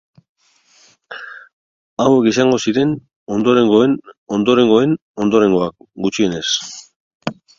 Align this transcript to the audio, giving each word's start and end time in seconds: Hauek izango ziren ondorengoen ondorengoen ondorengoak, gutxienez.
Hauek 2.05 2.29
izango 2.31 2.59
ziren 2.71 2.95
ondorengoen 3.37 3.93
ondorengoen 4.39 4.97
ondorengoak, 5.27 5.79
gutxienez. 6.07 6.45